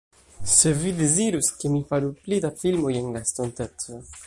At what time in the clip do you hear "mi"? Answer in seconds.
1.75-1.83